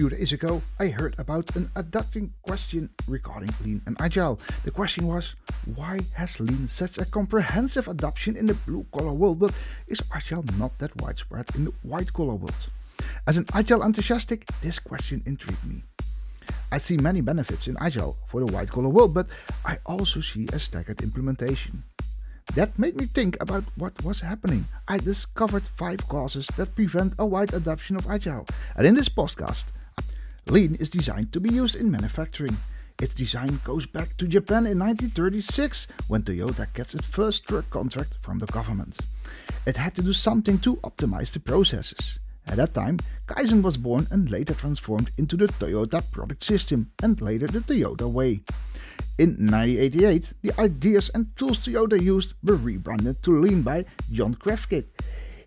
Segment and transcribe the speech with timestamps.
[0.00, 4.40] few days ago, I heard about an adapting question regarding Lean and Agile.
[4.64, 5.34] The question was,
[5.74, 9.52] why has Lean such a comprehensive adoption in the blue collar world, but
[9.88, 12.70] is Agile not that widespread in the white collar world?
[13.26, 15.82] As an Agile enthusiastic, this question intrigued me.
[16.72, 19.26] I see many benefits in Agile for the white collar world, but
[19.66, 21.84] I also see a staggered implementation.
[22.54, 24.64] That made me think about what was happening.
[24.88, 28.46] I discovered five causes that prevent a wide adoption of Agile.
[28.76, 29.66] And in this podcast,
[30.46, 32.56] Lean is designed to be used in manufacturing.
[33.00, 38.16] Its design goes back to Japan in 1936 when Toyota gets its first truck contract
[38.20, 38.98] from the government.
[39.66, 42.18] It had to do something to optimize the processes.
[42.46, 47.20] At that time, Kaizen was born and later transformed into the Toyota product system and
[47.20, 48.40] later the Toyota Way.
[49.18, 54.86] In 1988, the ideas and tools Toyota used were rebranded to Lean by John Krafcik.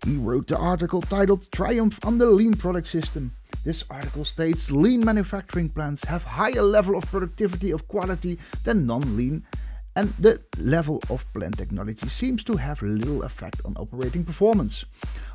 [0.04, 3.32] He wrote the article titled Triumph on the Lean Product System.
[3.62, 9.44] This article states lean manufacturing plants have higher level of productivity of quality than non-lean
[9.96, 14.84] and the level of plant technology seems to have little effect on operating performance.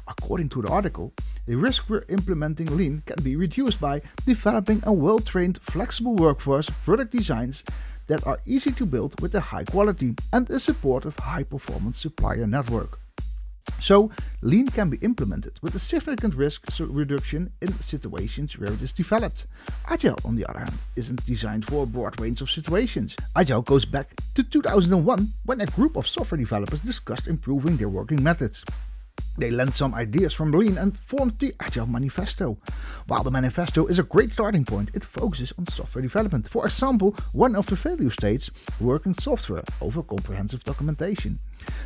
[0.08, 1.14] According to the article,
[1.45, 7.12] the risk for implementing lean can be reduced by developing a well-trained flexible workforce, product
[7.12, 7.64] designs
[8.08, 12.47] that are easy to build with a high quality and a supportive high performance supplier
[12.47, 13.00] network.
[13.81, 18.94] So, lean can be implemented with a significant risk reduction in situations where it is
[18.94, 19.45] developed.
[19.88, 23.16] Agile, on the other hand, isn't designed for a broad range of situations.
[23.36, 28.22] Agile goes back to 2001 when a group of software developers discussed improving their working
[28.22, 28.64] methods.
[29.40, 32.58] They lent some ideas from Lean and formed the Agile Manifesto.
[33.08, 36.50] While the manifesto is a great starting point, it focuses on software development.
[36.50, 41.40] For example, one of the value states working software over comprehensive documentation.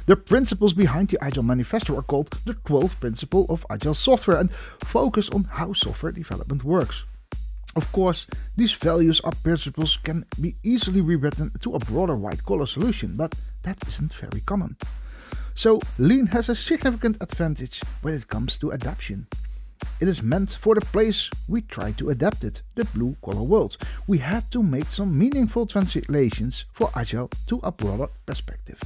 [0.08, 4.52] The principles behind the Agile Manifesto are called the 12 Principles of Agile Software and
[4.84, 7.06] focus on how software development works.
[7.76, 8.26] Of course,
[8.58, 13.36] these values or principles can be easily rewritten to a broader white collar solution, but
[13.61, 14.76] that isn't very common.
[15.55, 19.27] So Lean has a significant advantage when it comes to adaptation.
[19.99, 23.77] It is meant for the place we try to adapt it, the blue collar world.
[24.08, 28.80] We had to make some meaningful translations for Agile to a broader perspective.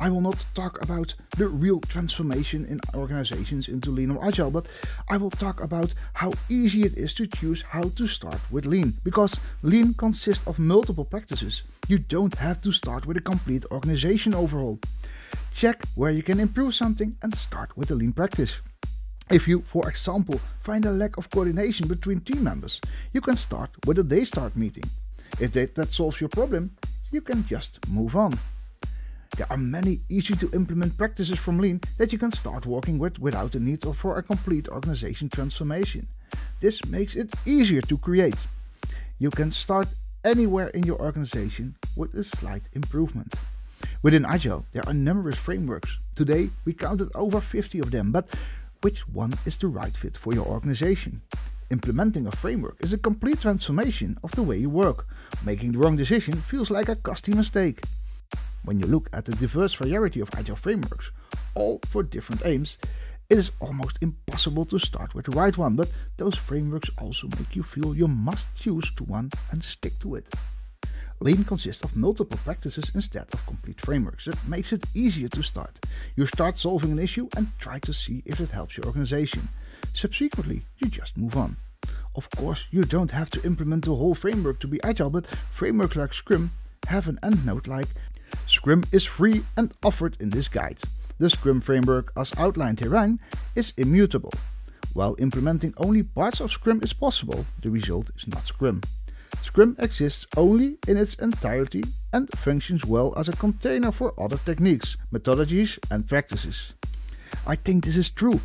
[0.00, 4.66] I will not talk about the real transformation in organizations into Lean or Agile, but
[5.08, 8.94] I will talk about how easy it is to choose how to start with Lean.
[9.04, 11.62] Because Lean consists of multiple practices.
[11.88, 14.78] You don't have to start with a complete organization overhaul.
[15.54, 18.60] Check where you can improve something and start with a lean practice.
[19.30, 22.80] If you, for example, find a lack of coordination between team members,
[23.12, 24.82] you can start with a day start meeting.
[25.38, 26.76] If that solves your problem,
[27.12, 28.36] you can just move on.
[29.36, 33.20] There are many easy to implement practices from Lean that you can start working with
[33.20, 36.08] without the need for a complete organization transformation.
[36.60, 38.46] This makes it easier to create.
[39.18, 39.86] You can start
[40.24, 43.34] anywhere in your organization with a slight improvement.
[44.04, 45.98] Within Agile, there are numerous frameworks.
[46.14, 48.26] Today, we counted over 50 of them, but
[48.82, 51.22] which one is the right fit for your organization?
[51.70, 55.06] Implementing a framework is a complete transformation of the way you work.
[55.46, 57.80] Making the wrong decision feels like a costly mistake.
[58.66, 61.10] When you look at the diverse variety of Agile frameworks,
[61.54, 62.76] all for different aims,
[63.30, 67.56] it is almost impossible to start with the right one, but those frameworks also make
[67.56, 70.28] you feel you must choose to one and stick to it.
[71.20, 74.26] Lean consists of multiple practices instead of complete frameworks.
[74.26, 75.78] It makes it easier to start.
[76.16, 79.48] You start solving an issue and try to see if it helps your organization.
[79.94, 81.56] Subsequently, you just move on.
[82.16, 85.96] Of course, you don't have to implement the whole framework to be agile, but frameworks
[85.96, 86.50] like Scrum
[86.88, 87.88] have an endnote like
[88.46, 90.78] Scrum is free and offered in this guide.
[91.18, 93.20] The Scrum framework, as outlined herein,
[93.54, 94.32] is immutable.
[94.92, 98.82] While implementing only parts of Scrum is possible, the result is not Scrum.
[99.42, 104.96] Scrum exists only in its entirety and functions well as a container for other techniques,
[105.12, 106.72] methodologies, and practices.
[107.46, 108.40] I think this is true,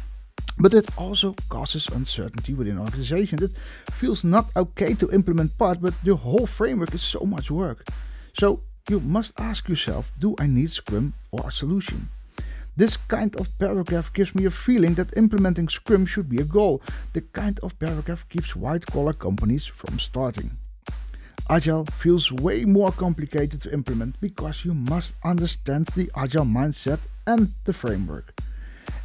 [0.57, 3.41] but it also causes uncertainty within organizations.
[3.41, 3.51] It
[3.91, 7.87] feels not okay to implement part, but the whole framework is so much work.
[8.37, 12.09] So you must ask yourself do I need Scrum or a solution?
[12.75, 16.81] This kind of paragraph gives me a feeling that implementing Scrum should be a goal.
[17.13, 20.51] The kind of paragraph keeps white collar companies from starting.
[21.51, 27.51] Agile feels way more complicated to implement because you must understand the Agile mindset and
[27.65, 28.39] the framework.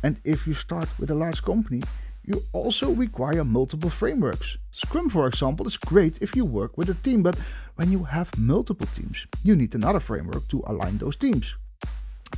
[0.02, 1.82] And if you start with a large company,
[2.22, 4.58] you also require multiple frameworks.
[4.72, 7.38] Scrum, for example, is great if you work with a team, but
[7.76, 11.54] when you have multiple teams, you need another framework to align those teams.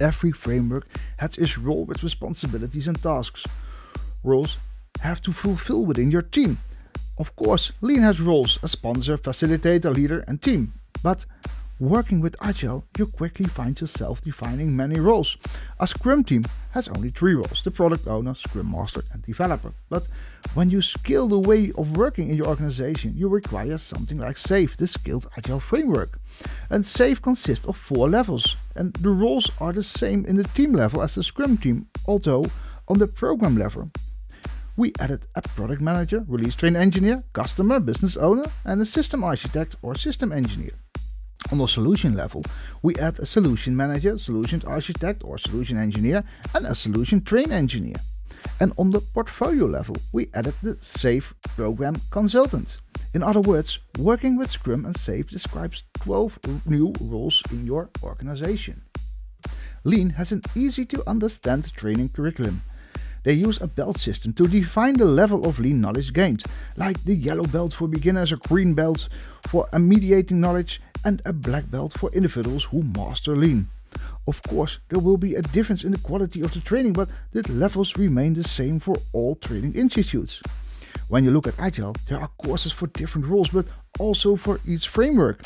[0.01, 0.87] Every framework
[1.17, 3.43] has its role with responsibilities and tasks.
[4.23, 4.59] Roles
[5.01, 6.59] have to fulfill within your team.
[7.19, 10.75] Of course, Lean has roles a sponsor, facilitator, leader, and team.
[11.03, 11.25] But
[11.81, 15.39] working with Agile, you quickly find yourself defining many roles.
[15.81, 19.73] A Scrum team has only three roles the product owner, Scrum master, and developer.
[19.89, 20.07] But
[20.53, 24.77] when you scale the way of working in your organization, you require something like SAFe,
[24.77, 26.19] the Scaled Agile Framework.
[26.69, 30.73] And SAFe consists of four levels, and the roles are the same in the team
[30.75, 32.45] level as the Scrum team, although
[32.89, 33.91] on the program level
[34.77, 39.75] we added a product manager, release train engineer, customer, business owner, and a system architect
[39.83, 40.73] or system engineer.
[41.51, 42.43] On the solution level,
[42.83, 46.25] we add a solution manager, solution architect or solution engineer,
[46.55, 47.97] and a solution train engineer.
[48.61, 52.79] And on the portfolio level, we added the SAFe program consultant.
[53.15, 58.83] In other words, working with Scrum and SAFe describes 12 new roles in your organization.
[59.85, 62.63] Lean has an easy to understand training curriculum
[63.27, 66.45] they use a belt system to define the level of lean knowledge gained,
[66.77, 69.09] like the yellow belt for beginners, a green belt
[69.49, 73.69] for mediating knowledge, and a black belt for individuals who master lean.
[74.29, 77.43] Of course, there will be a difference in the quality of the training, but the
[77.51, 80.41] levels remain the same for all training institutes.
[81.09, 83.67] When you look at Agile, there are courses for different roles, but
[83.99, 85.41] also for each framework.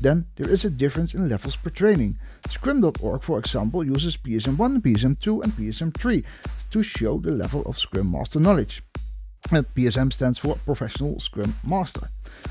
[0.00, 2.18] Then there is a difference in levels per training.
[2.48, 6.24] Scrum.org, for example, uses PSM1, PSM2, and PSM3
[6.70, 8.82] to show the level of Scrum Master knowledge.
[9.52, 12.08] And PSM stands for Professional Scrum Master.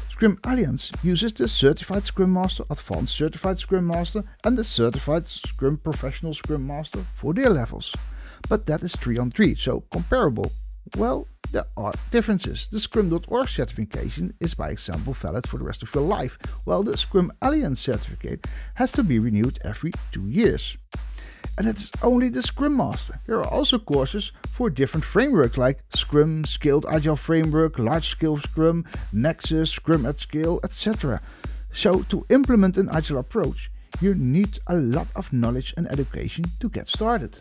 [0.09, 5.75] Scrum Alliance uses the Certified Scrum Master, Advanced Certified Scrum Master, and the Certified Scrum
[5.77, 7.93] Professional Scrum Master for their levels.
[8.47, 10.53] But that is 3 on 3, so comparable.
[10.95, 12.67] Well, there are differences.
[12.69, 16.97] The Scrum.org certification is, by example, valid for the rest of your life, while the
[16.97, 20.75] Scrum Alliance certificate has to be renewed every two years.
[21.57, 23.21] And it's only the Scrum Master.
[23.25, 28.83] There are also courses for different frameworks like Scrum, Scaled Agile Framework, Large Scale Scrum,
[29.13, 31.21] Nexus, Scrum at Scale, etc.
[31.71, 33.71] So, to implement an Agile approach,
[34.01, 37.39] you need a lot of knowledge and education to get started.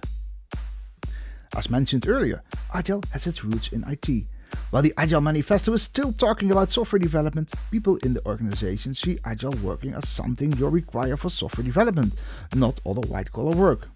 [1.56, 2.42] As mentioned earlier,
[2.72, 4.26] Agile has its roots in IT.
[4.70, 9.18] While the Agile Manifesto is still talking about software development, people in the organization see
[9.24, 12.14] Agile working as something you require for software development,
[12.54, 13.88] not other white collar work.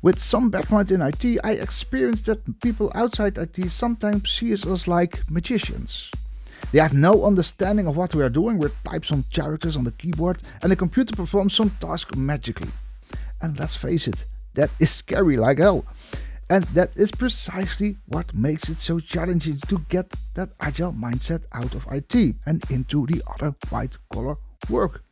[0.00, 5.30] With some background in IT, I experienced that people outside IT sometimes see us like
[5.30, 6.10] magicians.
[6.72, 9.92] They have no understanding of what we are doing, we type some characters on the
[9.92, 12.70] keyboard and the computer performs some task magically.
[13.40, 14.24] And let's face it,
[14.54, 15.84] that is scary like hell.
[16.50, 21.74] And that is precisely what makes it so challenging to get that agile mindset out
[21.74, 24.36] of IT and into the other white collar
[24.68, 25.02] work.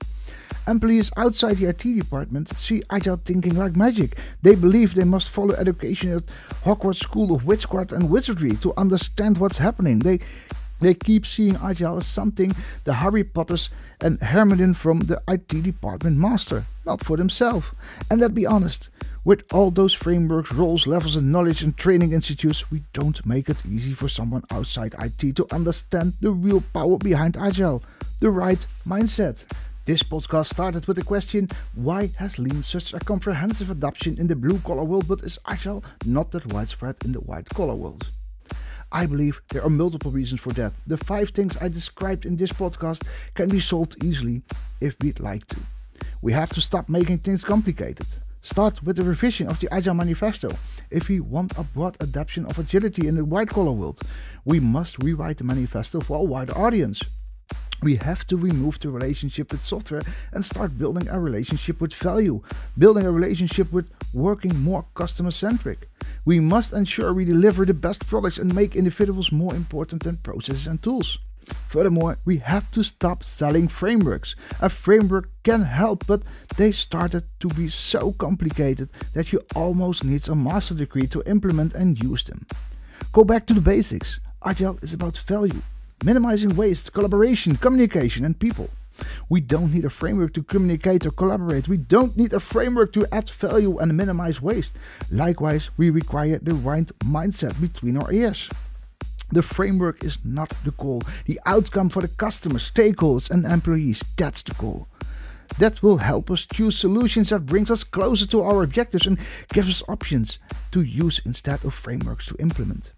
[0.68, 4.16] Employees outside the IT department see agile thinking like magic.
[4.42, 6.26] They believe they must follow education at
[6.64, 9.98] Hogwarts School of Witchcraft and Wizardry to understand what's happening.
[9.98, 10.20] They
[10.78, 12.54] they keep seeing Agile as something
[12.84, 13.70] the Harry Potters
[14.00, 17.66] and Hermione from the IT department master, not for themselves.
[18.10, 18.90] And let's be honest,
[19.24, 23.64] with all those frameworks, roles, levels, and knowledge and training institutes, we don't make it
[23.64, 27.82] easy for someone outside IT to understand the real power behind Agile,
[28.20, 29.44] the right mindset.
[29.84, 34.36] This podcast started with the question why has Lean such a comprehensive adoption in the
[34.36, 38.08] blue collar world but is Agile not that widespread in the white collar world?
[38.92, 40.72] I believe there are multiple reasons for that.
[40.86, 44.42] The five things I described in this podcast can be solved easily
[44.80, 45.56] if we'd like to.
[46.20, 48.06] We have to stop making things complicated.
[48.42, 50.50] Start with the revision of the Agile Manifesto.
[50.90, 54.00] If we want a broad adoption of agility in the white collar world,
[54.44, 57.00] we must rewrite the manifesto for a wider audience.
[57.82, 62.42] We have to remove the relationship with software and start building a relationship with value,
[62.78, 65.88] building a relationship with working more customer centric.
[66.24, 70.68] We must ensure we deliver the best products and make individuals more important than processes
[70.68, 71.18] and tools.
[71.68, 74.36] Furthermore, we have to stop selling frameworks.
[74.60, 76.22] A framework can help, but
[76.56, 81.74] they started to be so complicated that you almost need a master degree to implement
[81.74, 82.46] and use them.
[83.12, 84.20] Go back to the basics.
[84.44, 85.62] Agile is about value,
[86.04, 88.70] minimizing waste, collaboration, communication, and people.
[89.28, 91.68] We don't need a framework to communicate or collaborate.
[91.68, 94.72] We don't need a framework to add value and minimize waste.
[95.10, 98.48] Likewise, we require the right mindset between our ears.
[99.30, 101.02] The framework is not the goal.
[101.24, 104.88] The outcome for the customers, stakeholders, and employees, that's the goal.
[105.58, 109.18] That will help us choose solutions that brings us closer to our objectives and
[109.52, 110.38] gives us options
[110.72, 112.92] to use instead of frameworks to implement.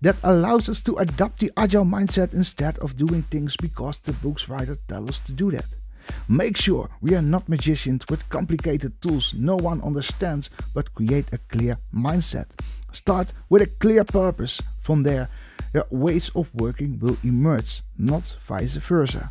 [0.00, 4.48] That allows us to adopt the agile mindset instead of doing things because the books
[4.48, 5.66] writer tell us to do that.
[6.28, 11.38] Make sure we are not magicians with complicated tools no one understands, but create a
[11.38, 12.46] clear mindset.
[12.92, 14.60] Start with a clear purpose.
[14.80, 15.28] From there,
[15.72, 19.30] their ways of working will emerge, not vice versa.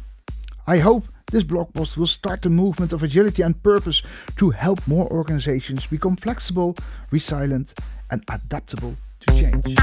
[0.66, 4.02] I hope this blog post will start the movement of agility and purpose
[4.38, 6.76] to help more organizations become flexible,
[7.12, 7.74] resilient,
[8.12, 9.78] and adaptable to change.